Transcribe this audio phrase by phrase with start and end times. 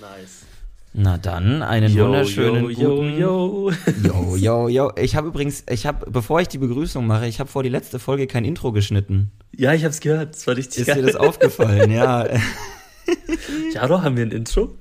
[0.00, 0.44] Nice.
[0.94, 3.18] Na dann, einen Yo, wunderschönen yo, guten...
[3.18, 3.70] yo,
[4.02, 4.68] Yo, yo.
[4.68, 4.92] yo.
[5.00, 7.98] Ich habe übrigens, ich habe, bevor ich die Begrüßung mache, ich habe vor die letzte
[7.98, 9.30] Folge kein Intro geschnitten.
[9.54, 10.34] Ja, ich hab's gehört.
[10.34, 10.96] Das war richtig Ist geil.
[10.96, 11.90] dir das aufgefallen?
[11.90, 12.26] ja.
[13.74, 14.76] ja, doch, haben wir ein Intro?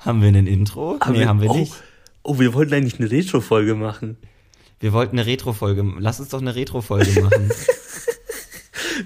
[0.00, 0.98] Haben wir ein Intro?
[1.10, 1.74] nee, haben wir oh, nicht.
[2.22, 4.16] Oh, wir wollten eigentlich eine Retro-Folge machen.
[4.80, 5.84] Wir wollten eine Retro-Folge.
[5.98, 7.50] Lass uns doch eine Retro-Folge machen.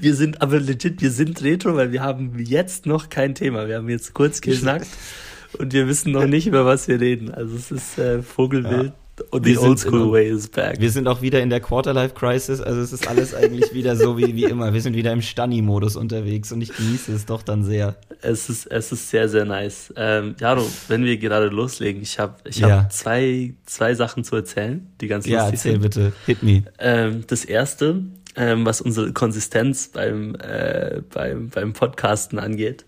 [0.00, 3.68] Wir sind aber legit, wir sind Retro, weil wir haben jetzt noch kein Thema.
[3.68, 4.88] Wir haben jetzt kurz geschnackt
[5.58, 7.30] und wir wissen noch nicht, über was wir reden.
[7.30, 8.92] Also es ist äh, Vogelwild
[9.30, 10.80] und Wir the old school way is back.
[10.80, 12.62] Wir sind auch wieder in der Quarterlife-Crisis.
[12.62, 14.72] Also es ist alles eigentlich wieder so wie, wie immer.
[14.72, 17.96] Wir sind wieder im Stani-Modus unterwegs und ich genieße es doch dann sehr.
[18.22, 19.92] Es ist, es ist sehr, sehr nice.
[19.96, 22.84] Ähm, Jaro, wenn wir gerade loslegen, ich habe ich Ja.
[22.84, 25.82] hab zwei, zwei Sachen zu erzählen, die ganz Ja, lustig erzähl sind.
[25.82, 26.12] bitte.
[26.24, 26.62] Hit me.
[26.78, 28.02] Ähm, das erste,
[28.36, 32.84] ähm, was unsere Konsistenz beim, äh, beim, beim Podcasten angeht.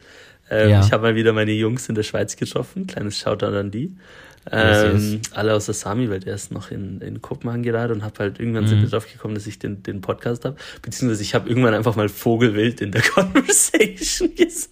[0.50, 0.80] Ähm, Ja.
[0.84, 2.86] Ich habe mal wieder meine Jungs in der Schweiz getroffen.
[2.86, 3.96] Kleines Shoutout an die.
[4.50, 6.26] Ähm, alle aus der Sami-Welt.
[6.26, 9.36] Er ist noch in, in Kopenhagen gerade und habe halt irgendwann sind wir drauf gekommen,
[9.36, 10.56] dass ich den, den Podcast habe.
[10.82, 14.70] Beziehungsweise ich habe irgendwann einfach mal Vogelwild in der Conversation gesagt.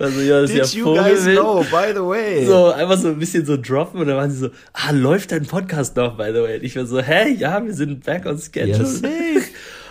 [0.00, 1.70] Also ja, das ist ja Vogelwild.
[1.70, 2.46] by the way?
[2.46, 5.46] So, einfach so ein bisschen so droppen und dann waren sie so, ah, läuft dein
[5.46, 6.56] Podcast noch, by the way?
[6.56, 8.78] Und ich war so, hä, ja, wir sind back on schedule.
[8.78, 9.02] Yes.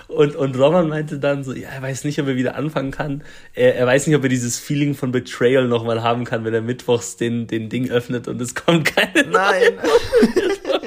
[0.10, 3.24] Und, und Roman meinte dann so, ja, er weiß nicht, ob er wieder anfangen kann.
[3.54, 6.64] Er, er weiß nicht, ob er dieses Feeling von Betrayal nochmal haben kann, wenn er
[6.64, 9.74] mittwochs den, den Ding öffnet und es kommt keine Nein.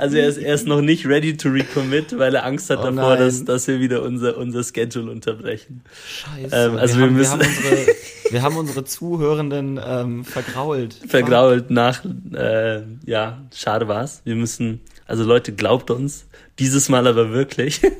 [0.00, 2.82] Also er ist, er ist noch nicht ready to recommit, weil er Angst hat Oh
[2.90, 3.18] davor, nein.
[3.18, 5.82] dass, dass wir wieder unser, unser Schedule unterbrechen.
[6.06, 6.54] Scheiße.
[6.56, 7.86] Ähm, also wir haben, müssen- wir, haben unsere,
[8.30, 10.96] wir haben unsere Zuhörenden ähm, vergrault.
[11.06, 12.02] vergrault nach,
[12.34, 14.22] äh, ja, schade war's.
[14.24, 16.26] Wir müssen, also Leute, glaubt uns,
[16.58, 17.80] dieses Mal aber wirklich.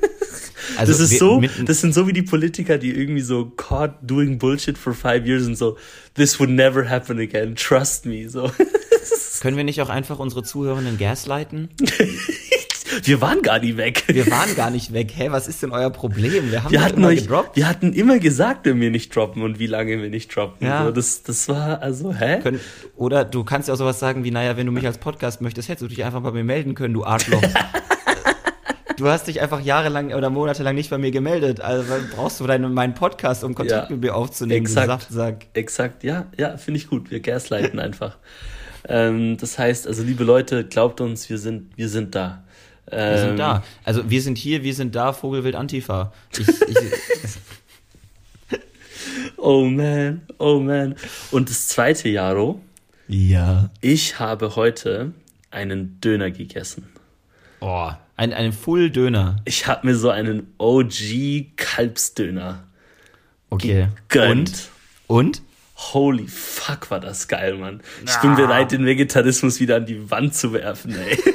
[0.77, 3.93] Also das ist wir- so, das sind so wie die Politiker, die irgendwie so caught
[4.03, 5.77] doing bullshit for five years und so,
[6.15, 8.53] this would never happen again, trust me, so.
[9.41, 11.70] Können wir nicht auch einfach unsere Zuhörenden gaslighten?
[13.05, 14.03] Wir waren gar nie weg.
[14.09, 15.12] Wir waren gar nicht weg.
[15.15, 16.50] Hä, was ist denn euer Problem?
[16.50, 17.56] Wir haben Wir hatten immer euch, gedroppt.
[17.56, 20.66] wir hatten immer gesagt, wenn wir nicht droppen und wie lange wir nicht droppen.
[20.66, 20.84] Ja.
[20.84, 22.41] So, das, das war, also, hä?
[22.42, 22.60] Können,
[22.97, 25.69] oder du kannst ja auch sowas sagen wie, naja, wenn du mich als Podcast möchtest,
[25.69, 27.41] hättest du dich einfach bei mir melden können, du Arschloch.
[28.97, 31.60] du hast dich einfach jahrelang oder monatelang nicht bei mir gemeldet.
[31.60, 34.88] Also brauchst du deinen, meinen Podcast, um Kontakt Ja, mit mir aufzunehmen, exakt.
[34.88, 35.47] Saftsack.
[35.54, 37.12] Exakt, ja, ja, finde ich gut.
[37.12, 38.19] Wir gaslighten einfach.
[38.88, 42.44] Ähm, das heißt, also liebe Leute, glaubt uns, wir sind, wir sind da.
[42.91, 43.62] Ähm, Wir sind da.
[43.84, 46.12] Also wir sind hier, wir sind da, Vogelwild Antifa.
[46.38, 46.76] Ich, ich,
[49.36, 50.96] Oh man, oh man.
[51.30, 52.60] Und das zweite, Jaro,
[53.08, 53.70] ja.
[53.80, 55.12] ich habe heute
[55.50, 56.88] einen Döner gegessen.
[57.60, 59.36] Oh, ein, ein Full-Döner.
[59.47, 62.64] Ich habe mir so einen OG Kalbsdöner
[63.48, 63.88] Okay.
[64.08, 64.68] gegönnt.
[65.06, 65.41] Und?
[65.41, 65.42] Und?
[65.92, 67.82] Holy fuck, war das geil, Mann.
[68.04, 71.18] Ich bin bereit, den Vegetarismus wieder an die Wand zu werfen, ey.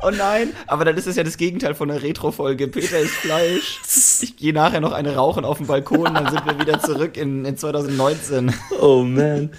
[0.00, 2.68] Oh nein, aber dann ist es ja das Gegenteil von einer Retro-Folge.
[2.68, 3.80] Peter ist Fleisch.
[4.20, 7.44] Ich gehe nachher noch eine rauchen auf dem Balkon, dann sind wir wieder zurück in,
[7.44, 8.52] in 2019.
[8.80, 9.50] Oh man.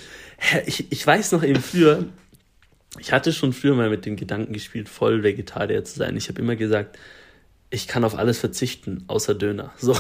[0.66, 2.06] Ich, ich weiß noch eben früher,
[2.98, 6.16] ich hatte schon früher mal mit dem Gedanken gespielt, voll Vegetarier zu sein.
[6.16, 6.98] Ich habe immer gesagt,
[7.72, 9.72] ich kann auf alles verzichten, außer Döner.
[9.78, 9.96] So.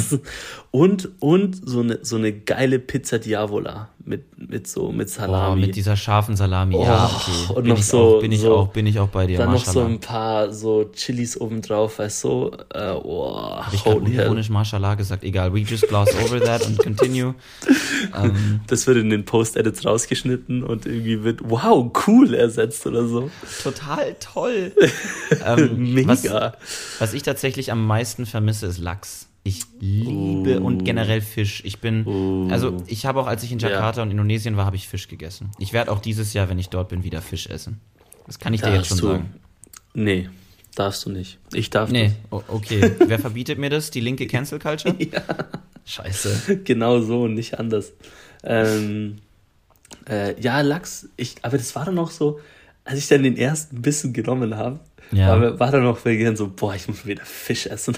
[0.70, 5.62] und, und so eine, so eine geile Pizza Diavola mit, mit so, mit Salami.
[5.62, 6.74] mit dieser scharfen Salami.
[6.82, 7.30] ja, okay.
[7.48, 9.26] Oh, und bin noch ich so- Auch, bin ich so- auch, bin ich auch bei
[9.26, 9.38] dir.
[9.38, 9.86] Dann noch so Mashallah.
[9.88, 12.50] ein paar so Chilis obendrauf, weißt du?
[12.74, 15.24] Äh, oh, Hab ich unironisch Mashallah gesagt.
[15.24, 17.34] Egal, we just gloss over that and continue.
[18.22, 23.30] ähm, Das wird in den Post-Edits rausgeschnitten und irgendwie wird wow, cool ersetzt oder so.
[23.62, 24.72] total toll.
[25.46, 26.10] ähm, Mega.
[26.58, 29.28] Was, was ich tatsächlich am meisten vermisse, ist Lachs.
[29.42, 31.62] Ich liebe und generell Fisch.
[31.64, 34.86] Ich bin, also ich habe auch, als ich in Jakarta und Indonesien war, habe ich
[34.86, 35.50] Fisch gegessen.
[35.58, 37.80] Ich werde auch dieses Jahr, wenn ich dort bin, wieder Fisch essen.
[38.26, 39.34] Das kann ich dir jetzt schon Darfst du- sagen.
[39.94, 40.28] Nee,
[40.74, 41.38] darfst du nicht.
[41.54, 42.92] Ich darf Nee, o- okay.
[43.06, 43.90] Wer verbietet mir das?
[43.90, 44.94] Die linke Cancel Culture?
[44.98, 45.22] Ja.
[45.86, 46.58] Scheiße.
[46.64, 47.92] Genau so und nicht anders.
[48.44, 49.16] Ähm,
[50.08, 52.40] äh, ja, Lachs, ich, aber das war dann auch so,
[52.84, 54.80] als ich dann den ersten Bissen genommen habe,
[55.12, 55.28] Ja.
[55.40, 57.96] war, war dann auch gern so, boah, ich muss wieder Fisch essen.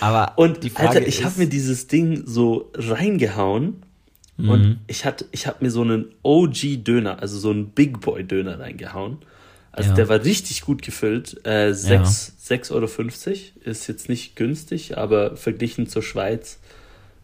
[0.00, 3.82] Aber Und die Frage Alter, ich habe mir dieses Ding so reingehauen
[4.36, 4.48] Mhm.
[4.48, 9.18] und ich hatte, ich habe mir so einen OG-Döner, also so einen Big Boy-Döner reingehauen.
[9.72, 9.96] Also Ja.
[9.96, 11.46] der war richtig gut gefüllt.
[11.46, 12.86] Äh, 6 6,50 Euro
[13.70, 16.58] ist jetzt nicht günstig, aber verglichen zur Schweiz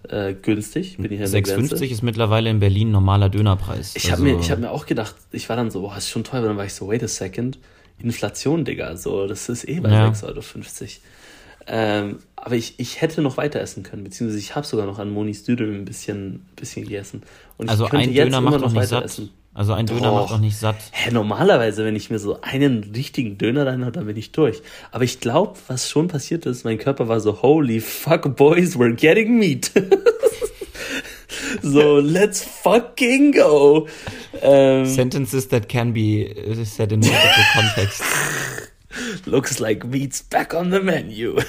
[0.09, 0.99] äh, günstig.
[0.99, 1.75] Bin ich an der Grenze.
[1.75, 3.97] 6,50 ist mittlerweile in Berlin normaler Dönerpreis.
[3.97, 6.09] Ich habe Also- mir, ich hab mir auch gedacht, ich war dann so, boah, ist
[6.11, 7.59] schon teuer, aber dann war ich so, wait a second,
[7.99, 10.07] Inflation, Digga, so, das ist eh bei Ja.
[10.07, 10.43] 6,50 Euro.
[11.67, 15.11] Ähm, aber ich, ich hätte noch weiter essen können, beziehungsweise ich habe sogar noch an
[15.11, 17.23] Monis Dödel ein bisschen, bisschen gegessen.
[17.57, 19.21] Und also ich könnte ein Döner macht doch nicht satt.
[19.57, 20.15] Also ein Döner Doch.
[20.21, 20.77] macht doch nicht satt.
[20.93, 24.61] Hä, normalerweise, wenn ich mir so einen richtigen Döner rein habe, dann bin ich durch.
[24.93, 28.95] Aber ich glaube, was schon passiert ist, mein Körper war so, holy fuck, boys, we're
[28.95, 29.73] getting meat.
[31.63, 33.89] so, let's fucking go.
[34.43, 38.05] Ähm, Sentences that can be uh, said in multiple contexts.
[39.25, 41.37] looks like meat's back on the menu.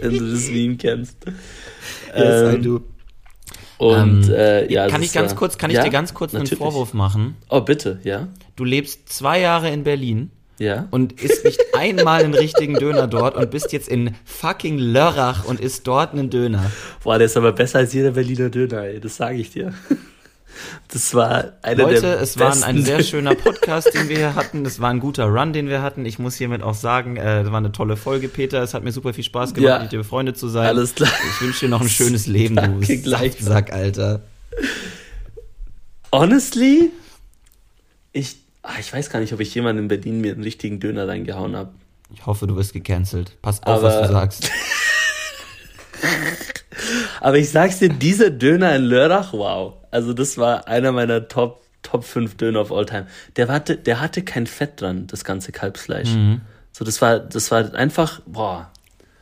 [0.00, 1.16] wenn du das Meme kennst.
[2.16, 2.80] Yes, I Ähm, do.
[3.78, 5.84] Und Ähm, äh, ja, kann ich ganz war- kurz, kann ich ja?
[5.84, 6.58] dir ganz kurz einen Natürlich.
[6.58, 7.36] Vorwurf machen?
[7.48, 8.28] Oh, bitte, ja.
[8.56, 10.88] Du lebst zwei Jahre in Berlin Ja.
[10.90, 15.60] und isst nicht einmal einen richtigen Döner dort und bist jetzt in fucking Lörrach und
[15.60, 16.72] isst dort einen Döner.
[17.04, 19.00] Boah, der ist aber besser als jeder Berliner Döner, ey.
[19.00, 19.72] Das sage ich dir.
[20.88, 24.64] Das war einer Leute, der es war ein sehr schöner Podcast, den wir hier hatten.
[24.66, 26.04] Es war ein guter Run, den wir hatten.
[26.04, 28.62] Ich muss hiermit auch sagen, äh, es war eine tolle Folge, Peter.
[28.62, 29.78] Es hat mir super viel Spaß gemacht, Ja.
[29.80, 30.66] mit dir befreundet zu sein.
[30.66, 31.10] Alles klar.
[31.36, 33.36] Ich wünsche dir noch ein schönes Leben, du Danke, gleich.
[33.38, 34.22] Sack, Alter.
[36.12, 36.90] Honestly,
[38.12, 41.06] ich, ah, ich weiß gar nicht, ob ich jemanden in Berlin mir einen richtigen Döner
[41.06, 41.70] reingehauen habe.
[42.14, 43.36] Ich hoffe, du wirst gecancelt.
[43.42, 44.50] Pass auf, was Aber- du sagst.
[47.20, 49.74] Aber ich sag's dir, dieser Döner in Lörrach, wow.
[49.90, 53.06] Also das war einer meiner Top, Top 5 Döner of all time.
[53.36, 56.10] Der hatte, der hatte kein Fett dran, das ganze Kalbsfleisch.
[56.10, 56.40] Mhm.
[56.72, 58.70] So, das war, das war einfach, boah.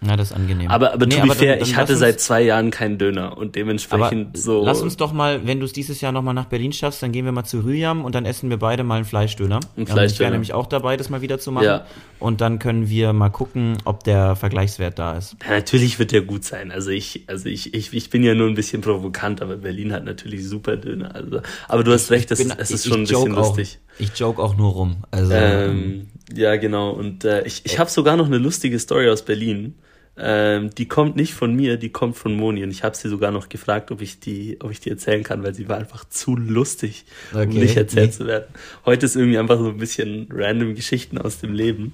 [0.02, 0.70] Na, das ist angenehm.
[0.70, 3.38] Aber, aber Nee, to be fair, dann ich hatte uns- seit zwei Jahren keinen Döner
[3.38, 4.62] und dementsprechend so.
[4.62, 7.24] lass uns doch mal, wenn du es dieses Jahr nochmal nach Berlin schaffst, dann gehen
[7.24, 9.56] wir mal zu Rüyam und dann essen wir beide mal einen Fleischdöner.
[9.76, 10.20] Ähm, Ich Fleischdöner.
[10.20, 11.64] wäre nämlich auch dabei, das mal wieder zu machen.
[11.64, 11.86] Ja.
[12.18, 15.36] Und dann können wir mal gucken, ob der Vergleichswert da ist.
[15.44, 16.70] Ja, natürlich wird der gut sein.
[16.72, 20.04] Also ich, also ich, ich, ich bin ja nur ein bisschen provokant, aber Berlin hat
[20.04, 21.14] natürlich super Döner.
[21.14, 23.38] Also, aber du hast recht, es, Bin- es ist ich- schon ein ich joke bisschen
[23.42, 23.78] auch, lustig.
[23.98, 24.96] Ich joke auch nur rum.
[25.10, 26.90] Also, Ähm, ja, genau.
[26.90, 29.74] Und äh, ich, ich habe sogar noch eine lustige Story aus Berlin.
[30.18, 32.62] Ähm, die kommt nicht von mir, die kommt von Moni.
[32.64, 35.42] Und ich habe sie sogar noch gefragt, ob ich die, ob ich die erzählen kann,
[35.42, 37.04] weil sie war einfach zu lustig,
[37.34, 37.58] um Okay.
[37.58, 38.16] nicht erzählt Nee.
[38.16, 38.46] zu werden.
[38.86, 41.92] Heute ist irgendwie einfach so ein bisschen random Geschichten aus dem Leben.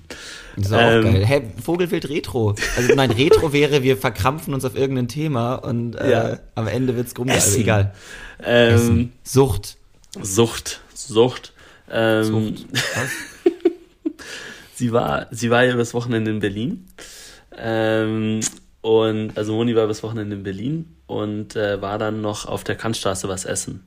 [0.57, 1.27] das ist auch ähm, geil.
[1.27, 2.55] Hä, Vogelwild Retro.
[2.77, 6.39] Also nein, Retro wäre, wir verkrampfen uns auf irgendein Thema und äh, Ja.
[6.55, 7.41] am Ende wird's grummelig.
[7.43, 7.93] Also egal.
[8.45, 9.13] Ähm, Essen.
[9.25, 9.79] Sucht.
[10.21, 11.53] Sucht, Sucht.
[11.91, 12.67] Ähm, Sucht.
[12.73, 13.11] Was?
[14.75, 16.87] sie war, sie war ja übers Wochenende in Berlin.
[17.57, 18.41] Ähm,
[18.81, 22.77] und also Moni war übers Wochenende in Berlin und äh, war dann noch auf der
[22.77, 23.85] Kantstraße was essen.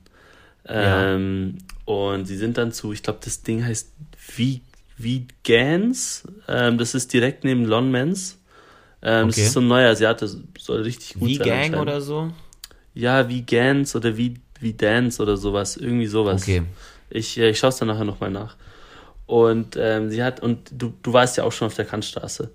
[0.66, 4.60] Ähm, Und sie sind dann zu, ich glaube, das Ding heißt V-
[4.98, 6.24] Vegans.
[6.48, 8.38] Ähm, das ist direkt neben Lon Mans.
[9.02, 9.46] Ähm, Das Okay.
[9.46, 10.28] ist so ein neuer Asiate,
[10.58, 11.46] soll richtig gut Wie sein.
[11.72, 12.32] Gang oder so?
[12.94, 16.42] Ja, Vegans oder wie wie Dance oder sowas, irgendwie sowas.
[16.42, 16.62] Okay.
[17.10, 18.56] Ich, äh, ich schaue es dann nachher nochmal nach.
[19.26, 22.50] Und ähm, sie hat, und du, du warst ja auch schon auf der Kantstraße.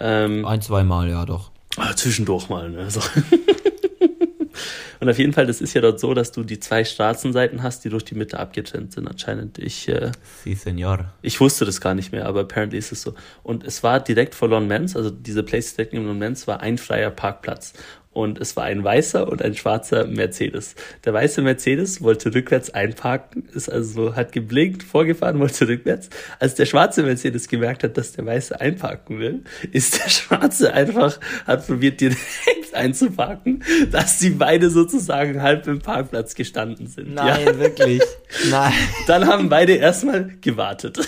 [0.00, 1.50] Ähm, Ein, zwei Mal, ja doch.
[1.76, 2.90] ah, zwischendurch mal, ne?
[2.90, 3.00] So.
[5.00, 7.84] und auf jeden Fall, das ist ja dort so, dass du die zwei Straßenseiten hast,
[7.84, 9.58] die durch die Mitte abgetrennt sind, anscheinend.
[9.58, 10.12] Ich, äh,
[10.42, 11.12] Si, Senor.
[11.22, 13.14] ich wusste das gar nicht mehr, aber apparently ist es so.
[13.42, 16.60] Und es war direkt vor Lon Mans, also diese Place direkt neben Lon Mans war
[16.60, 17.72] ein freier Parkplatz.
[18.16, 20.74] Und es war ein weißer und ein schwarzer Mercedes.
[21.04, 26.08] Der weiße Mercedes wollte rückwärts einparken, ist also, hat geblinkt, vorgefahren, wollte rückwärts.
[26.38, 31.20] Als der schwarze Mercedes gemerkt hat, dass der weiße einparken will, ist der schwarze einfach,
[31.46, 32.18] hat probiert direkt
[32.72, 37.12] einzuparken, dass die beide sozusagen halb im Parkplatz gestanden sind.
[37.14, 37.58] Nein, Ja.
[37.58, 38.00] wirklich.
[38.50, 38.72] Nein.
[39.06, 41.06] Dann haben beide erstmal gewartet.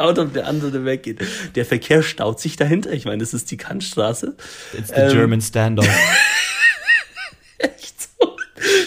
[0.00, 1.20] Geschaut, ob der andere weggeht.
[1.54, 2.90] Der Verkehr staut sich dahinter.
[2.92, 4.34] Ich meine, das ist die Kantstraße.
[4.76, 5.86] It's the Ähm, German Standoff.
[7.58, 8.36] Echt so.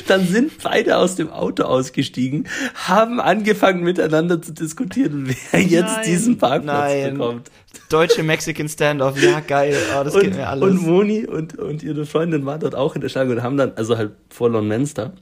[0.07, 6.05] Dann sind beide aus dem Auto ausgestiegen, haben angefangen miteinander zu diskutieren, wer jetzt Nein,
[6.05, 7.13] diesen Parkplatz nein.
[7.13, 7.51] bekommt.
[7.89, 9.77] Deutsche Mexican Standoff, ja geil.
[9.95, 10.63] Oh, das Und, geht mir alles.
[10.63, 13.73] und Moni und, und ihre Freundin waren dort auch in der Schlange und haben dann,
[13.75, 15.13] also halt vor Lon Menster,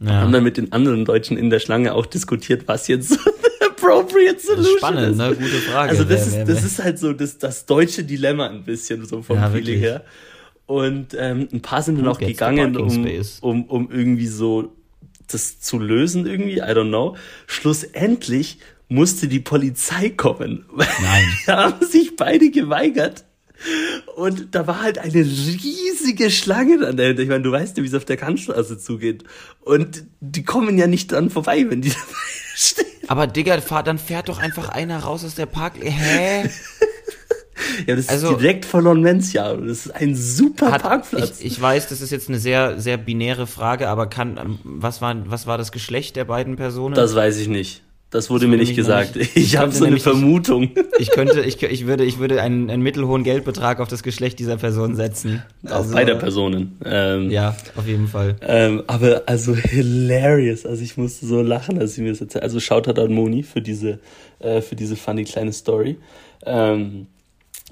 [0.00, 0.10] ja.
[0.22, 3.32] haben dann mit den anderen Deutschen in der Schlange auch diskutiert, was jetzt so eine
[3.82, 5.16] appropriate solution Spannend, ist.
[5.18, 5.28] ne?
[5.34, 5.90] Gute Frage.
[5.90, 8.64] Also das, Wer- ist, wer- das wer- ist halt so das, das deutsche Dilemma ein
[8.64, 9.80] bisschen so vom Ja, Feeling wirklich.
[9.82, 10.04] her.
[10.66, 13.06] Und ähm, ein paar sind dann auch gegangen, um,
[13.40, 14.72] um, um irgendwie so
[15.26, 17.16] das zu lösen irgendwie, I don't know.
[17.46, 18.58] Schlussendlich
[18.88, 20.64] musste die Polizei kommen.
[20.76, 21.24] Nein.
[21.46, 23.24] da haben sich beide geweigert.
[24.16, 27.22] Und da war halt eine riesige Schlange dann dahinter.
[27.22, 29.24] Ich meine, du weißt ja, wie es auf der Kantstraße zugeht.
[29.60, 32.04] Und die kommen ja nicht dran vorbei, wenn die dabei
[32.56, 32.86] stehen.
[33.10, 35.74] Aber Digga, fahr, dann fährt doch einfach einer raus aus der Park.
[35.82, 36.48] Hä?
[37.86, 39.54] Ja, das Also- ist direkt vor Lonmencia.
[39.54, 41.40] Das ist ein super Hat, Parkplatz.
[41.40, 45.00] ich, ich weiß, das ist jetzt eine sehr, sehr binäre Frage, aber kann, ähm, was
[45.02, 46.94] war, was war das Geschlecht der beiden Personen?
[46.94, 47.82] das weiß ich nicht.
[48.10, 49.14] Das wurde mir nicht gesagt.
[49.14, 50.70] Nämlich, ich habe so eine Vermutung.
[50.98, 54.40] Ich, ich, könnte, ich, ich würde, ich würde einen, einen mittelhohen Geldbetrag auf das Geschlecht
[54.40, 55.42] dieser Person setzen.
[55.64, 56.76] Also, auf beide Personen.
[56.84, 58.36] Ähm, ja, auf jeden Fall.
[58.42, 60.66] Ähm, aber also hilarious.
[60.66, 62.42] Also ich musste so lachen, als ich mir das erzählt.
[62.42, 64.00] Also schaut hat an Moni für diese,
[64.40, 65.96] äh, für diese funny kleine Story.
[66.44, 67.06] Ähm,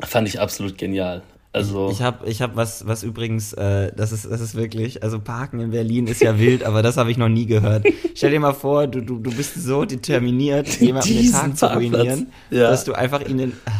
[0.04, 1.22] fand ich absolut genial.
[1.52, 5.18] Also ich habe ich hab was was übrigens äh, das ist das ist wirklich also
[5.18, 7.86] Parken in Berlin ist ja wild, aber das habe ich noch nie gehört.
[8.14, 12.32] Stell dir mal vor, du du, du bist so determiniert, jemanden den Tag zu ruinieren,
[12.50, 12.70] ja.
[12.70, 13.72] dass du einfach ihn ach,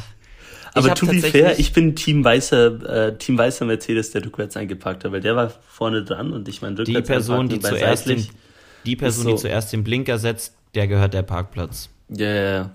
[0.73, 5.05] aber to be fair, ich bin Team weißer, äh, Team weißer Mercedes, der rückwärts eingeparkt
[5.05, 8.27] hat, weil der war vorne dran und ich meine rückwärts Die Person, die zuerst den,
[8.87, 9.31] die Person, so.
[9.31, 11.91] die zuerst den Blinker setzt, der gehört der Parkplatz.
[12.09, 12.71] Ja, yeah.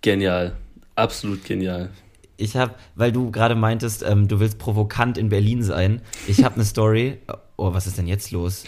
[0.00, 0.52] genial,
[0.94, 1.90] absolut genial
[2.36, 6.00] ich habe, weil du gerade meintest, ähm, du willst provokant in Berlin sein.
[6.26, 7.18] Ich habe eine Story.
[7.56, 8.64] Oh, was ist denn jetzt los?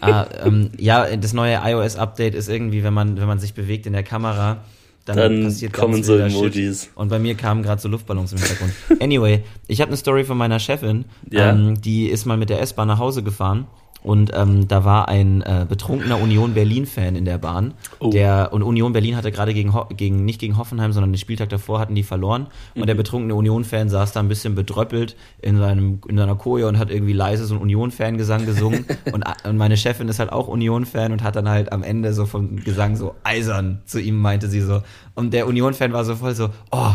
[0.00, 3.92] ah, ähm, ja, das neue iOS-Update ist irgendwie, wenn man, wenn man sich bewegt in
[3.92, 4.64] der Kamera,
[5.04, 6.84] dann, dann passiert kommen so Emojis.
[6.84, 6.90] Shit.
[6.96, 8.72] Und bei mir kamen gerade so Luftballons im Hintergrund.
[9.00, 11.04] Anyway, ich habe eine Story von meiner Chefin.
[11.30, 11.50] Ja.
[11.50, 13.66] Ähm, die ist mal mit der S-Bahn nach Hause gefahren
[14.02, 17.74] und ähm, da war ein äh, betrunkener Union Berlin-Fan in der Bahn.
[17.98, 18.10] Oh.
[18.10, 21.80] Der, und Union Berlin hatte gerade gegen, gegen, nicht gegen Hoffenheim, sondern den Spieltag davor
[21.80, 22.46] hatten die verloren.
[22.74, 22.86] Und mhm.
[22.86, 26.90] der betrunkene Union-Fan saß da ein bisschen bedröppelt in, seinem, in seiner Koje und hat
[26.90, 28.86] irgendwie leise so einen Union-Fan-Gesang gesungen.
[29.12, 32.26] und, und meine Chefin ist halt auch Union-Fan und hat dann halt am Ende so
[32.26, 34.82] vom Gesang so eisern zu ihm, meinte sie so.
[35.14, 36.92] Und der Union-Fan war so voll so, oh,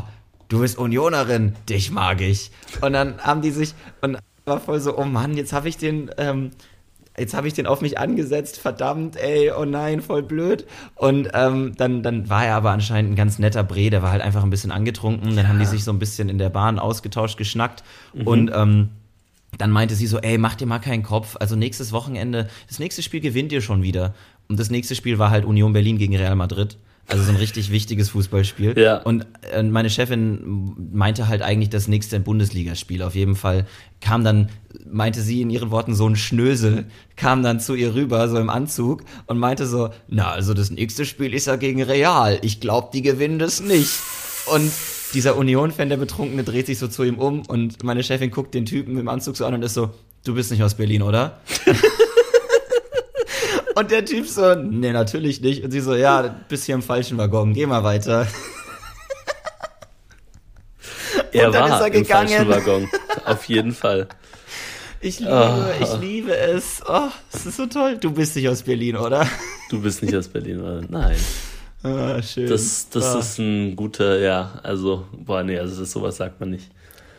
[0.47, 2.51] du bist Unionerin, dich mag ich.
[2.81, 6.09] Und dann haben die sich, und war voll so, oh Mann, jetzt habe ich den,
[6.17, 6.51] ähm,
[7.21, 10.65] jetzt habe ich den auf mich angesetzt, verdammt, ey, oh nein, voll blöd.
[10.95, 14.21] Und ähm, dann, dann war er aber anscheinend ein ganz netter Bre, der war halt
[14.21, 15.35] einfach ein bisschen angetrunken.
[15.35, 18.27] Dann haben die sich so ein bisschen in der Bahn ausgetauscht, geschnackt mhm.
[18.27, 18.89] und ähm,
[19.57, 21.37] dann meinte sie so, ey, mach dir mal keinen Kopf.
[21.39, 24.13] Also nächstes Wochenende, das nächste Spiel gewinnt ihr schon wieder.
[24.47, 26.77] Und das nächste Spiel war halt Union Berlin gegen Real Madrid.
[27.11, 28.79] Also so ein richtig wichtiges Fußballspiel.
[28.79, 28.97] Ja.
[28.97, 33.03] Und äh, meine Chefin meinte halt eigentlich das nächste Bundesligaspiel.
[33.03, 33.65] Auf jeden Fall
[33.99, 34.49] kam dann,
[34.89, 36.85] meinte sie in ihren Worten so ein Schnösel,
[37.17, 41.05] kam dann zu ihr rüber, so im Anzug und meinte so, na, also das nächste
[41.05, 42.39] Spiel ist ja gegen Real.
[42.43, 43.99] Ich glaube, die gewinnen das nicht.
[44.45, 44.71] Und
[45.13, 48.65] dieser Union-Fan, der Betrunkene, dreht sich so zu ihm um und meine Chefin guckt den
[48.65, 49.89] Typen im Anzug so an und ist so,
[50.23, 51.41] du bist nicht aus Berlin, oder?
[53.75, 55.63] Und der Typ so, nee, natürlich nicht.
[55.63, 58.27] Und sie so, ja, bist hier im falschen Waggon, geh mal weiter.
[61.33, 62.27] Er und dann war ist er gegangen.
[62.27, 62.89] im falschen Waggon,
[63.25, 64.07] auf jeden Fall.
[64.99, 65.83] Ich liebe, oh.
[65.83, 66.81] ich liebe es.
[66.87, 67.97] Oh, es ist so toll.
[67.97, 69.25] Du bist nicht aus Berlin, oder?
[69.69, 70.81] Du bist nicht aus Berlin, oder?
[70.87, 71.15] Nein.
[71.83, 72.47] Ah, schön.
[72.47, 73.19] Das, das ah.
[73.19, 76.69] ist ein guter, ja, also, boah, nee, also das, sowas sagt man nicht.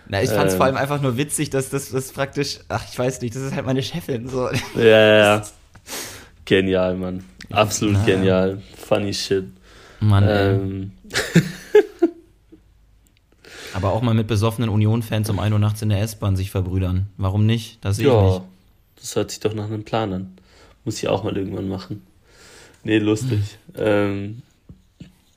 [0.08, 0.58] Na, ich fand es ähm.
[0.58, 3.54] vor allem einfach nur witzig, dass das, das praktisch, ach, ich weiß nicht, das ist
[3.54, 4.48] halt meine Chefin, so.
[4.76, 5.42] Ja, ja, ja.
[6.44, 7.24] Genial, Mann.
[7.50, 8.62] Absolut Na, genial.
[8.76, 9.44] Funny shit.
[10.00, 10.92] Mann, ähm.
[13.74, 17.06] Aber auch mal mit besoffenen Union-Fans um 1 Uhr nachts in der S-Bahn sich verbrüdern.
[17.16, 17.82] Warum nicht?
[17.84, 18.42] Das sehe ja, ich nicht.
[18.96, 20.36] Das hört sich doch nach einem Plan an.
[20.84, 22.02] Muss ich auch mal irgendwann machen.
[22.84, 23.40] Nee, lustig.
[23.76, 24.42] ähm,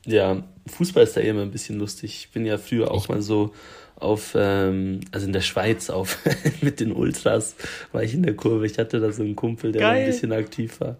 [0.04, 2.14] ja, Fußball ist da immer ein bisschen lustig.
[2.20, 3.54] Ich bin ja früher auch ich mal so
[3.96, 6.18] auf, ähm, also in der Schweiz auf
[6.60, 7.56] mit den Ultras
[7.92, 8.66] war ich in der Kurve.
[8.66, 10.96] Ich hatte da so einen Kumpel, der ein bisschen aktiv war.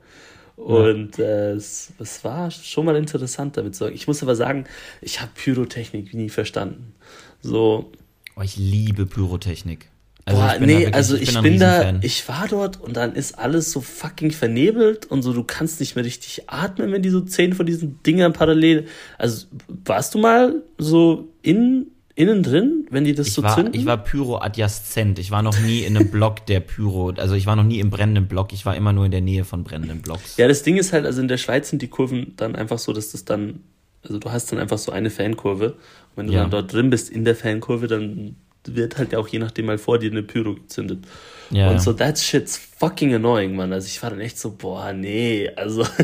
[0.56, 3.94] Und äh, es, es war schon mal interessant damit zu sagen.
[3.94, 4.64] Ich muss aber sagen,
[5.02, 6.94] ich habe Pyrotechnik nie verstanden.
[7.42, 7.92] So.
[8.36, 9.90] Oh, ich liebe Pyrotechnik.
[10.24, 13.14] Also Boah, nee, wirklich, also ich, ich bin, bin da, ich war dort und dann
[13.14, 17.10] ist alles so fucking vernebelt und so, du kannst nicht mehr richtig atmen, wenn die
[17.10, 18.86] so zehn von diesen Dingern parallel.
[19.18, 19.46] Also
[19.84, 23.74] warst du mal so in innen drin, wenn die das ich so war, zünden?
[23.74, 25.18] Ich war Pyro-Adjaszent.
[25.18, 27.10] Ich war noch nie in einem Block der Pyro.
[27.10, 28.52] Also ich war noch nie im brennenden Block.
[28.52, 30.38] Ich war immer nur in der Nähe von brennenden Blocks.
[30.38, 32.94] Ja, das Ding ist halt, also in der Schweiz sind die Kurven dann einfach so,
[32.94, 33.60] dass das dann,
[34.02, 35.72] also du hast dann einfach so eine Fankurve.
[35.72, 35.76] Und
[36.16, 36.40] wenn du ja.
[36.40, 39.98] dann dort drin bist in der Fankurve, dann wird halt auch je nachdem mal vor
[39.98, 41.04] dir eine Pyro gezündet.
[41.50, 43.74] Ja, und so, that shit's fucking annoying, man.
[43.74, 45.86] Also ich war dann echt so, boah, nee, also.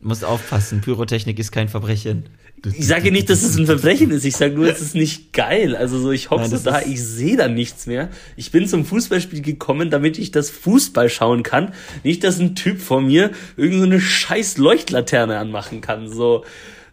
[0.00, 2.26] musst aufpassen, Pyrotechnik ist kein Verbrechen.
[2.74, 4.24] Ich sage nicht, dass es ein Verbrechen ist.
[4.24, 5.74] Ich sage nur, es ist nicht geil.
[5.74, 8.10] Also so, ich hoffe so da, ich sehe da nichts mehr.
[8.36, 11.72] Ich bin zum Fußballspiel gekommen, damit ich das Fußball schauen kann.
[12.04, 16.08] Nicht, dass ein Typ vor mir irgendeine so scheiß Leuchtlaterne anmachen kann.
[16.08, 16.44] So,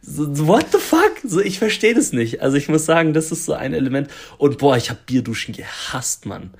[0.01, 1.17] so what the fuck?
[1.23, 2.41] So, ich verstehe das nicht.
[2.41, 4.09] Also ich muss sagen, das ist so ein Element.
[4.37, 6.51] Und boah, ich habe Bierduschen gehasst, Mann.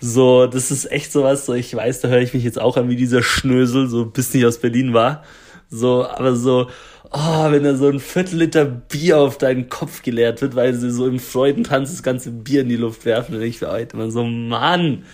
[0.00, 1.46] So, das ist echt sowas.
[1.46, 4.32] So, ich weiß, da höre ich mich jetzt auch an wie dieser Schnösel, so bis
[4.34, 5.24] nicht aus Berlin war.
[5.68, 6.68] So, aber so,
[7.12, 10.90] oh, wenn da so ein Viertel Liter Bier auf deinen Kopf geleert wird, weil sie
[10.90, 13.96] so im Freudentanz das ganze Bier in die Luft werfen, dann denke ich für heute
[13.96, 15.04] immer so, Mann.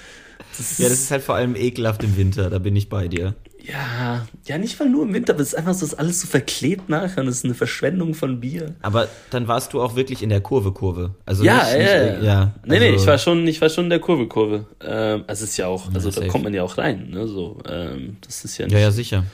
[0.57, 3.35] Das ja, das ist halt vor allem ekelhaft im Winter, da bin ich bei dir.
[3.63, 6.27] Ja, ja, nicht mal nur im Winter, aber es ist einfach so, ist alles so
[6.27, 8.75] verklebt nachher und es ist eine Verschwendung von Bier.
[8.81, 11.11] Aber dann warst du auch wirklich in der Kurve-Kurve.
[11.27, 12.23] Also ja, nicht, ja, nicht, ja.
[12.23, 12.55] ja.
[12.65, 14.65] Nee, nee, also- ich war schon, ich war schon in der Kurve-Kurve.
[14.81, 17.27] Ähm, also es ist ja auch, also Ja, da kommt man ja auch rein, ne,
[17.27, 17.59] so.
[17.69, 19.25] Ähm, das ist ja nicht, Ja, ja, sicher.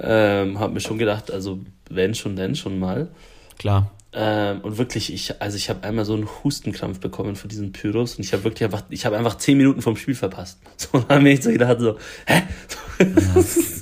[0.00, 1.60] Ähm, hab mir schon gedacht, also
[1.90, 3.08] wenn schon, denn schon mal.
[3.58, 3.90] Klar.
[4.16, 8.14] Ähm, und wirklich, ich, also ich habe einmal so einen Hustenkrampf bekommen von diesen Pyros
[8.14, 10.60] und ich habe wirklich einfach, ich habe einfach zehn Minuten vom Spiel verpasst.
[10.76, 12.42] So, da habe ich so gedacht, so, hä?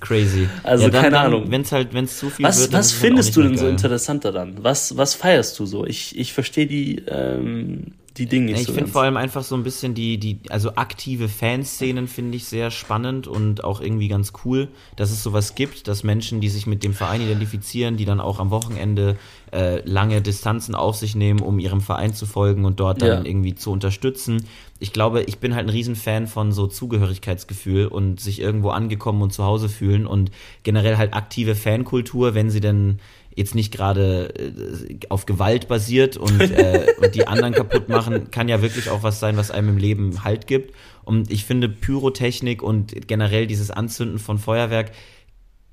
[0.00, 0.48] Crazy.
[0.62, 1.50] Also, keine Ahnung.
[1.50, 3.56] Wenn es halt, wenn es zu viel Was, wird, dann was halt findest du denn
[3.56, 3.72] so geil.
[3.72, 4.56] interessant daran?
[4.62, 5.84] Was, was feierst du so?
[5.84, 9.94] Ich, ich verstehe die, ähm, die Dinge Ich finde vor allem einfach so ein bisschen
[9.94, 15.10] die, die, also aktive Fanszenen finde ich sehr spannend und auch irgendwie ganz cool, dass
[15.10, 18.50] es sowas gibt, dass Menschen, die sich mit dem Verein identifizieren, die dann auch am
[18.50, 19.16] Wochenende
[19.52, 23.24] äh, lange Distanzen auf sich nehmen, um ihrem Verein zu folgen und dort dann Ja.
[23.24, 24.44] irgendwie zu unterstützen.
[24.78, 29.32] Ich glaube, ich bin halt ein Riesenfan von so Zugehörigkeitsgefühl und sich irgendwo angekommen und
[29.32, 30.30] zu Hause fühlen und
[30.62, 32.98] generell halt aktive Fankultur, wenn sie denn
[33.34, 38.48] jetzt nicht gerade äh, auf Gewalt basiert und, äh, und die anderen kaputt machen, kann
[38.48, 40.74] ja wirklich auch was sein, was einem im Leben Halt gibt.
[41.04, 44.92] Und ich finde Pyrotechnik und generell dieses Anzünden von Feuerwerk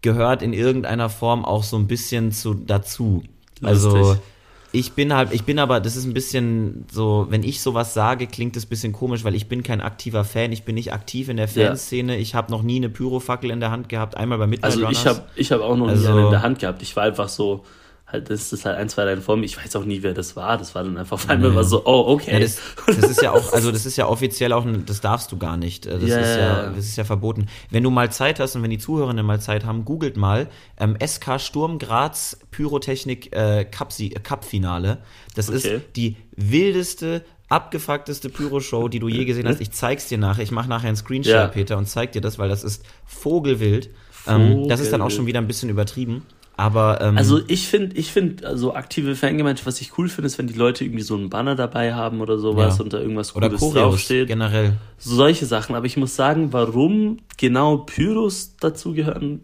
[0.02, 3.24] gehört in irgendeiner Form auch so ein bisschen zu dazu.
[3.62, 4.24] Also Lustig.
[4.72, 8.28] Ich bin halt, ich bin aber, das ist ein bisschen so, wenn ich sowas sage,
[8.28, 11.28] klingt das ein bisschen komisch, weil ich bin kein aktiver Fan, ich bin nicht aktiv
[11.30, 11.68] in der Ja.
[11.68, 14.86] Fanszene, ich habe noch nie eine Pyrofackel in der Hand gehabt, einmal bei Midnight Also
[14.86, 15.00] Runners.
[15.02, 16.82] ich habe ich hab auch noch Also- nie eine in der Hand gehabt.
[16.84, 17.64] Ich war einfach so,
[18.12, 19.46] halt, das ist halt ein, zwei Reihen vor mir.
[19.46, 20.58] Ich weiß auch nie, wer das war.
[20.58, 22.34] Das war dann einfach auf einmal war so, oh, okay.
[22.34, 25.32] Ja, das, das ist ja auch, also das ist ja offiziell auch, ein- das darfst
[25.32, 25.86] du gar nicht.
[25.86, 27.46] Das Ja, ist ja, das ist ja verboten.
[27.70, 30.48] Wenn du mal Zeit hast und wenn die Zuhörenden mal Zeit haben, googelt mal
[30.78, 34.98] ähm, SK Sturm Graz Pyrotechnik äh, Cup, Cup Finale.
[35.36, 35.58] Das Okay.
[35.76, 39.60] ist die wildeste abgefuckteste Pyro-Show, die du je gesehen hast.
[39.60, 40.44] Ich zeig's dir nachher.
[40.44, 41.48] Ich mache nachher einen Screenshot, Ja.
[41.48, 43.90] Peter, und zeig dir das, weil das ist vogelwild.
[44.28, 46.26] Ähm, das ist dann auch schon wieder ein bisschen übertrieben.
[46.60, 50.38] Aber ähm, Also ich finde, ich finde, also aktive Fangemeinschaft, was ich cool finde, ist,
[50.38, 52.84] wenn die Leute irgendwie so einen Banner dabei haben oder sowas Ja.
[52.84, 54.28] und da irgendwas oder Cooles Choreos draufsteht.
[54.28, 54.74] generell.
[54.98, 55.74] Solche Sachen.
[55.74, 59.40] Aber ich muss sagen, warum genau Pyros dazugehören,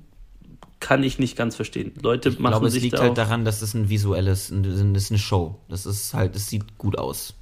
[0.82, 1.94] kann ich nicht ganz verstehen.
[2.02, 4.74] Leute Ich machen glaube, es sich liegt da halt daran, dass es ein visuelles, das
[4.82, 5.56] ist eine Show.
[5.70, 7.34] Das ist halt, es sieht gut aus.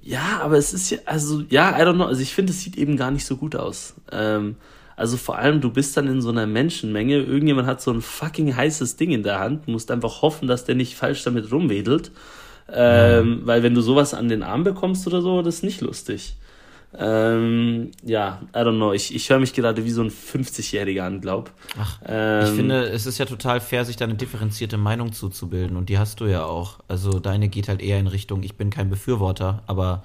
[0.00, 2.04] Ja, aber es ist ja, also, ja, I don't know.
[2.06, 3.92] Also ich finde, es sieht eben gar nicht so gut aus.
[4.10, 4.56] Ähm,
[4.96, 8.56] also vor allem, du bist dann in so einer Menschenmenge, irgendjemand hat so ein fucking
[8.56, 12.10] heißes Ding in der Hand, musst einfach hoffen, dass der nicht falsch damit rumwedelt.
[12.72, 16.36] Ähm, Weil wenn du sowas an den Arm bekommst oder so, das ist nicht lustig.
[16.98, 18.92] Ähm, ja, I don't know.
[18.92, 21.52] Ich, ich höre mich gerade wie so ein 50-Jähriger an, glaub.
[21.78, 25.76] Ach, Ähm, ich finde, es ist ja total fair, sich da eine differenzierte Meinung zuzubilden
[25.76, 26.80] und die hast du ja auch.
[26.88, 30.04] Also deine geht halt eher in Richtung, ich bin kein Befürworter, aber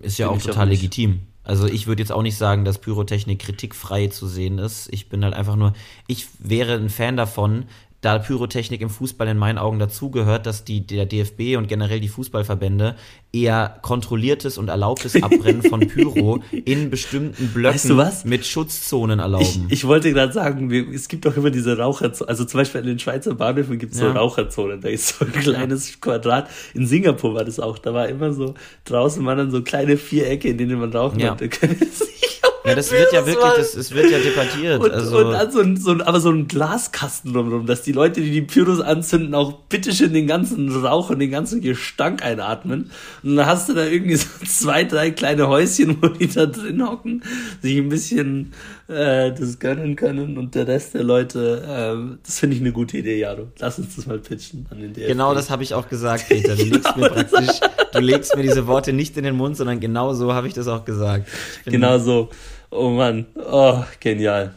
[0.00, 0.80] ist ja auch auch total nicht.
[0.82, 1.20] legitim.
[1.46, 4.92] Also ich würde jetzt auch nicht sagen, dass Pyrotechnik kritikfrei zu sehen ist.
[4.92, 5.74] Ich bin halt einfach nur,
[6.08, 7.66] ich wäre ein Fan davon,
[8.06, 12.06] da Pyrotechnik im Fußball in meinen Augen dazugehört, dass die, der DFB und generell die
[12.08, 12.94] Fußballverbände
[13.32, 18.24] eher kontrolliertes und erlaubtes Abbrennen von Pyro in bestimmten Blöcken Weißt du was?
[18.24, 19.66] mit Schutzzonen Ich, erlauben.
[19.70, 22.98] ich wollte gerade sagen, es gibt doch immer diese Raucherzonen, also zum Beispiel in den
[23.00, 24.12] Schweizer Bahnhöfen gibt es so Ja.
[24.12, 26.48] Raucherzonen, da ist so ein kleines Quadrat.
[26.74, 30.48] In Singapur war das auch, da war immer so, draußen waren dann so kleine Vierecke,
[30.48, 31.30] in denen man rauchen Ja.
[31.30, 31.48] konnte.
[31.56, 34.80] Können sich Ja, das wird ja wirklich, das, es wird ja debattiert.
[34.80, 37.92] und, also, und dann so ein, so ein, aber so ein Glaskasten drumherum, dass die
[37.92, 42.90] Leute, die die Pyros anzünden, auch bitteschön den ganzen Rauch und den ganzen Gestank einatmen.
[43.22, 46.86] Und dann hast du da irgendwie so zwei, drei kleine Häuschen, wo die da drin
[46.86, 47.22] hocken,
[47.62, 48.52] sich ein bisschen
[48.88, 52.98] äh, das gönnen können und der Rest der Leute, äh, das finde ich eine gute
[52.98, 53.48] Idee, Jaro.
[53.58, 55.08] Lass uns das mal pitchen an den DFB.
[55.08, 56.54] genau das habe ich auch gesagt, Peter.
[56.54, 57.60] Du legst mir praktisch,
[57.92, 60.68] du legst mir diese Worte nicht in den Mund, sondern genau so habe ich das
[60.68, 61.28] auch gesagt.
[61.64, 62.30] Genau so.
[62.70, 63.26] Oh Mann.
[63.36, 64.54] Oh, genial.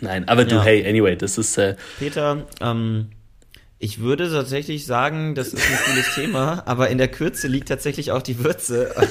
[0.00, 0.62] Nein, aber du, Ja.
[0.62, 3.08] hey, anyway, das ist, äh, Peter, ähm,
[3.78, 8.10] ich würde tatsächlich sagen, das ist ein cooles Thema, aber in der Kürze liegt tatsächlich
[8.12, 8.94] auch die Würze.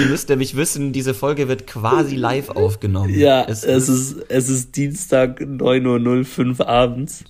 [0.00, 3.14] Ihr müsst nämlich wissen, diese Folge wird quasi live aufgenommen.
[3.18, 7.24] Ja, es, ist, es ist Dienstag 9.05 Uhr abends.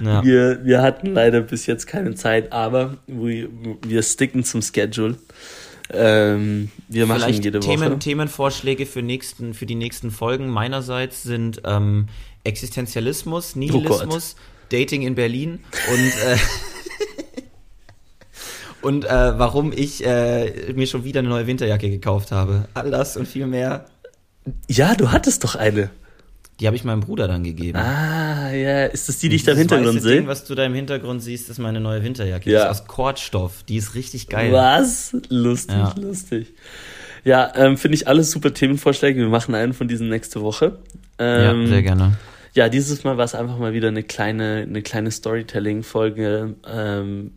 [0.00, 0.24] Ja.
[0.24, 3.48] Wir, wir hatten leider bis jetzt keine Zeit, aber wir,
[3.86, 5.16] wir sticken zum Schedule.
[5.92, 7.98] Ähm, wir machen Vielleicht jede Themen, Woche.
[7.98, 12.06] Themenvorschläge für, nächsten, für die nächsten Folgen meinerseits sind ähm,
[12.44, 14.36] Existenzialismus, Nihilismus,
[14.70, 15.60] Dating in Berlin
[15.92, 16.36] und äh,
[18.82, 22.68] und äh, warum ich äh, mir schon wieder eine neue Winterjacke gekauft habe.
[22.74, 23.86] All das und viel mehr.
[24.68, 25.90] Ja, du hattest doch eine.
[26.60, 27.78] Die habe ich meinem Bruder dann gegeben.
[27.78, 28.84] Ah, ja.
[28.86, 30.26] Ist das die, die ich da im Hintergrund weiße Ding, sehe?
[30.26, 32.50] was du da im Hintergrund siehst, ist meine neue Winterjacke.
[32.50, 32.58] Ja.
[32.58, 33.62] Die ist aus Kordstoff.
[33.64, 34.52] Die ist richtig geil.
[34.52, 35.16] Was?
[35.30, 35.94] Lustig, Ja.
[35.98, 36.52] lustig.
[37.24, 39.20] Ja, ähm, finde ich alles super Themenvorschläge.
[39.20, 40.78] Wir machen einen von diesen nächste Woche.
[41.18, 42.12] Ähm, ja, sehr gerne.
[42.54, 46.54] Ja, dieses Mal war es einfach mal wieder eine kleine, eine kleine Storytelling-Folge.
[46.66, 47.32] Ähm,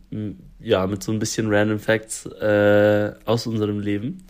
[0.60, 4.24] ja, mit so ein bisschen Random Facts äh, aus unserem Leben.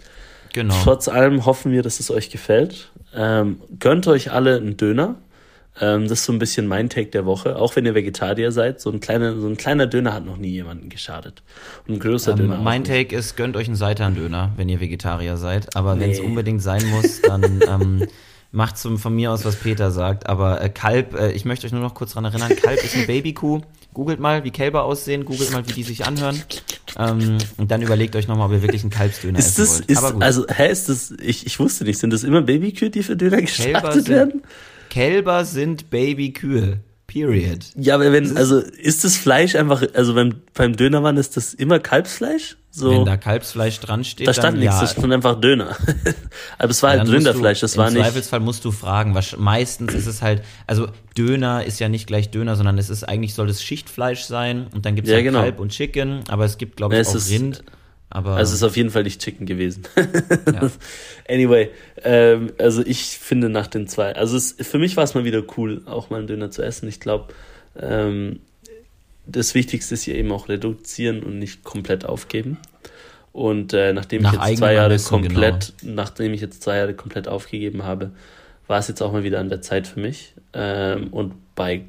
[0.54, 0.74] Genau.
[0.84, 2.92] Trotz allem hoffen wir, dass es euch gefällt.
[3.12, 5.16] Ähm, gönnt euch alle einen Döner.
[5.80, 7.56] Ähm, das ist so ein bisschen mein Take der Woche.
[7.56, 10.50] Auch wenn ihr Vegetarier seid, so ein kleiner, so ein kleiner Döner hat noch nie
[10.50, 11.42] jemanden geschadet.
[11.88, 12.58] Und ein größer ähm, Döner.
[12.58, 15.74] Mein Take ist, gönnt euch einen Seitan-Döner, wenn ihr Vegetarier seid.
[15.74, 16.02] Aber nee.
[16.02, 18.06] wenn es unbedingt sein muss, dann ähm,
[18.52, 20.28] macht zum, von mir aus, was Peter sagt.
[20.28, 23.06] Aber äh, Kalb, äh, ich möchte euch nur noch kurz daran erinnern, Kalb ist eine
[23.06, 23.60] Babykuh.
[23.92, 26.40] Googelt mal, wie Kälber aussehen, googelt mal, wie die sich anhören.
[26.98, 29.90] Ähm, und dann überlegt euch nochmal, ob ihr wirklich einen Kalbsdöner ist essen wollt.
[29.90, 33.16] Ist, Also, hä, ist das, ich, ich wusste nicht, sind das immer Babykühe, die für
[33.16, 34.42] Döner geschlachtet werden?
[34.90, 36.80] Kälber sind Babykühe.
[37.06, 37.66] Period.
[37.76, 41.78] Ja, aber wenn, also ist das Fleisch einfach, also beim, beim Dönermann ist das immer
[41.78, 42.56] Kalbsfleisch?
[42.76, 44.80] So, wenn da Kalbsfleisch dran steht, da stand dann, nichts, ja.
[44.80, 45.76] das stand einfach Döner.
[46.58, 47.98] aber es war halt Rinderfleisch, das war nicht.
[47.98, 52.08] Im Zweifelsfall musst du fragen, was, meistens ist es halt, also Döner ist ja nicht
[52.08, 55.18] gleich Döner, sondern es ist eigentlich soll es Schichtfleisch sein und dann gibt es ja,
[55.18, 55.42] halt genau.
[55.42, 57.62] Kalb und Chicken, aber es gibt glaube ich ja, auch Rind.
[58.10, 59.84] Aber also es ist auf jeden Fall nicht Chicken gewesen.
[60.52, 60.68] ja.
[61.28, 61.70] Anyway,
[62.02, 65.44] ähm, also ich finde nach den zwei, also es, für mich war es mal wieder
[65.56, 66.88] cool, auch mal einen Döner zu essen.
[66.88, 67.32] Ich glaube,
[67.80, 68.40] ähm,
[69.26, 72.58] das Wichtigste ist hier eben auch reduzieren und nicht komplett aufgeben.
[73.32, 75.94] Und äh, nachdem Nach ich jetzt zwei Jahre Messen, komplett, genau.
[75.94, 78.12] nachdem ich jetzt zwei Jahre komplett aufgegeben habe,
[78.66, 80.34] war es jetzt auch mal wieder an der Zeit für mich.
[80.52, 81.82] Ähm, und bei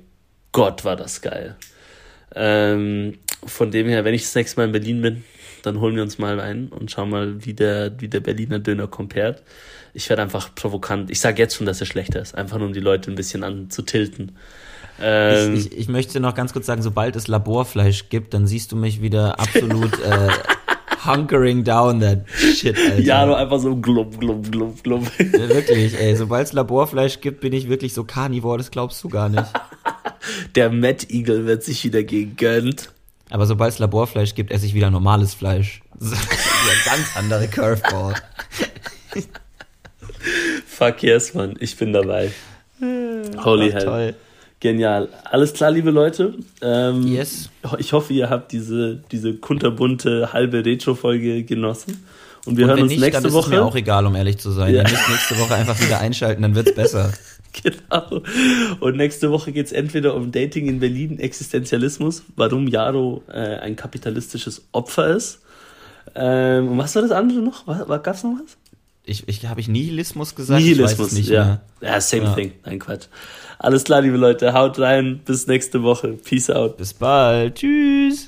[0.51, 1.55] Gott war das geil.
[2.33, 5.23] Ähm, von dem her, wenn ich das nächste Mal in Berlin bin,
[5.65, 8.87] dann holen wir uns mal ein und schauen mal, wie der, wie der Berliner Döner
[8.87, 9.43] compared.
[9.93, 11.09] Ich werde einfach provokant.
[11.09, 13.43] Ich sage jetzt schon, dass er schlechter ist, einfach nur um die Leute ein bisschen
[13.43, 14.33] anzutilten.
[15.01, 18.71] Ähm, ich, ich, ich, möchte noch ganz kurz sagen, sobald es Laborfleisch gibt, dann siehst
[18.71, 20.29] du mich wieder absolut äh,
[21.05, 23.01] hunkering down that shit, Alter.
[23.01, 25.03] Ja, nur einfach so glub, glub, glub, glub.
[25.19, 26.15] Ja, wirklich, ey.
[26.15, 29.45] Sobald es Laborfleisch gibt, bin ich wirklich so Carnivore, das glaubst du gar nicht.
[30.55, 32.91] Der Matt Eagle wird sich wieder gegönnt.
[33.29, 35.81] Aber sobald es Laborfleisch gibt, esse ich wieder normales Fleisch.
[35.99, 38.13] Das ist eine ganz andere Curveball.
[40.67, 41.55] Fuck yes, Mann.
[41.59, 42.31] Ich bin dabei.
[42.79, 43.85] Holy Ach, hell.
[43.85, 44.15] Toll.
[44.59, 45.09] Genial.
[45.23, 46.33] Alles klar, liebe Leute.
[46.61, 47.49] Ähm, yes.
[47.77, 52.05] Ich hoffe, ihr habt diese, diese kunterbunte halbe Retro-Folge genossen.
[52.45, 53.45] Und wir Und hören uns nicht, nächste dann Woche.
[53.45, 54.73] Ist mir auch egal, um ehrlich zu sein.
[54.73, 54.83] Ja.
[54.83, 57.11] Ihr müsst nächste Woche einfach wieder einschalten, dann wird's besser.
[57.63, 58.21] genau.
[58.79, 63.75] Und nächste Woche geht es entweder um Dating in Berlin, Existenzialismus, warum Jaro äh, ein
[63.75, 65.41] kapitalistisches Opfer ist.
[66.13, 67.65] Ähm, und was war das andere noch?
[67.65, 68.57] Gab es noch was?
[69.03, 70.61] Ich, ich habe ich Nihilismus gesagt?
[70.61, 71.61] Nihilismus, nicht ja.
[71.79, 71.93] Mehr.
[71.93, 72.33] Ja, same ja.
[72.33, 72.53] thing.
[72.65, 73.05] Nein, Quatsch.
[73.59, 75.21] Alles klar, liebe Leute, haut rein.
[75.23, 76.13] Bis nächste Woche.
[76.13, 76.77] Peace out.
[76.77, 77.55] Bis bald.
[77.55, 78.27] Tschüss.